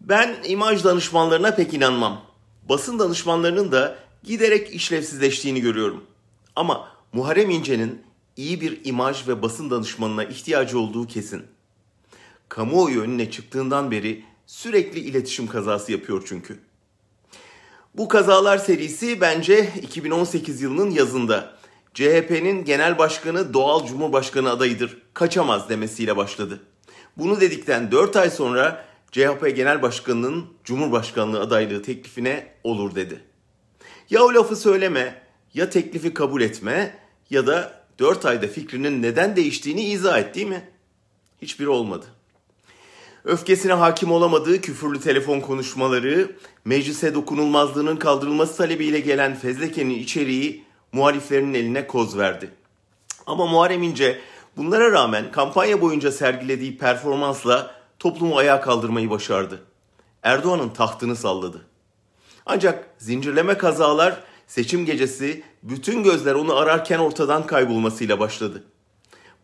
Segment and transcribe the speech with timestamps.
[0.00, 2.22] Ben imaj danışmanlarına pek inanmam.
[2.68, 6.04] Basın danışmanlarının da giderek işlevsizleştiğini görüyorum.
[6.56, 8.02] Ama Muharrem İnce'nin
[8.36, 11.42] iyi bir imaj ve basın danışmanına ihtiyacı olduğu kesin.
[12.48, 16.58] Kamuoyu önüne çıktığından beri sürekli iletişim kazası yapıyor çünkü.
[17.94, 21.58] Bu kazalar serisi bence 2018 yılının yazında
[21.94, 26.60] CHP'nin genel başkanı doğal cumhurbaşkanı adayıdır, kaçamaz demesiyle başladı.
[27.16, 33.20] Bunu dedikten 4 ay sonra CHP Genel Başkanı'nın Cumhurbaşkanlığı adaylığı teklifine olur dedi.
[34.10, 35.22] Ya o lafı söyleme,
[35.54, 36.98] ya teklifi kabul etme
[37.30, 40.70] ya da 4 ayda fikrinin neden değiştiğini izah et değil mi?
[41.42, 42.06] Hiçbiri olmadı.
[43.24, 51.86] Öfkesine hakim olamadığı küfürlü telefon konuşmaları, meclise dokunulmazlığının kaldırılması talebiyle gelen fezlekenin içeriği muhaliflerinin eline
[51.86, 52.50] koz verdi.
[53.26, 54.20] Ama Muharrem İnce
[54.56, 59.62] bunlara rağmen kampanya boyunca sergilediği performansla toplumu ayağa kaldırmayı başardı.
[60.22, 61.66] Erdoğan'ın tahtını salladı.
[62.46, 68.64] Ancak zincirleme kazalar seçim gecesi bütün gözler onu ararken ortadan kaybolmasıyla başladı.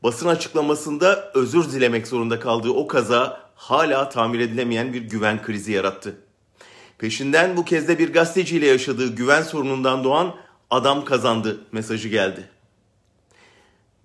[0.03, 6.17] Basın açıklamasında özür dilemek zorunda kaldığı o kaza hala tamir edilemeyen bir güven krizi yarattı.
[6.99, 10.35] Peşinden bu kez de bir gazeteciyle yaşadığı güven sorunundan doğan
[10.71, 12.49] adam kazandı mesajı geldi.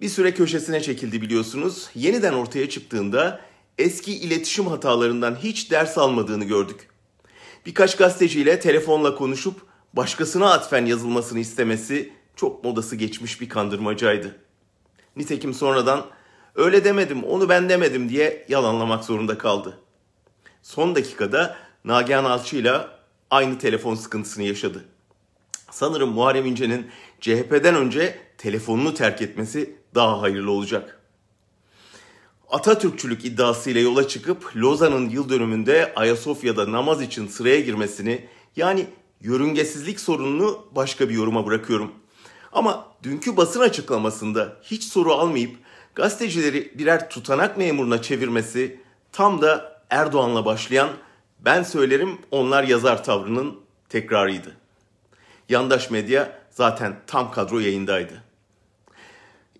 [0.01, 1.89] Bir süre köşesine çekildi biliyorsunuz.
[1.95, 3.41] Yeniden ortaya çıktığında
[3.79, 6.89] eski iletişim hatalarından hiç ders almadığını gördük.
[7.65, 9.61] Birkaç gazeteciyle telefonla konuşup
[9.93, 14.35] başkasına atfen yazılmasını istemesi çok modası geçmiş bir kandırmacaydı.
[15.15, 16.05] Nitekim sonradan
[16.55, 19.79] öyle demedim onu ben demedim diye yalanlamak zorunda kaldı.
[20.63, 22.73] Son dakikada Nagihan Alçı ile
[23.31, 24.85] aynı telefon sıkıntısını yaşadı.
[25.71, 26.87] Sanırım Muharrem İnce'nin
[27.21, 30.98] CHP'den önce telefonunu terk etmesi daha hayırlı olacak.
[32.49, 38.87] Atatürkçülük iddiasıyla yola çıkıp Lozan'ın yıl dönümünde Ayasofya'da namaz için sıraya girmesini yani
[39.21, 41.91] yörüngesizlik sorununu başka bir yoruma bırakıyorum.
[42.51, 45.57] Ama dünkü basın açıklamasında hiç soru almayıp
[45.95, 48.79] gazetecileri birer tutanak memuruna çevirmesi
[49.11, 50.89] tam da Erdoğan'la başlayan
[51.39, 53.59] ben söylerim onlar yazar tavrının
[53.89, 54.57] tekrarıydı.
[55.49, 58.28] Yandaş medya zaten tam kadro yayındaydı.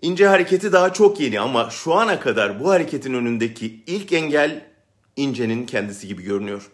[0.01, 4.65] İnce hareketi daha çok yeni ama şu ana kadar bu hareketin önündeki ilk engel
[5.15, 6.71] İnce'nin kendisi gibi görünüyor.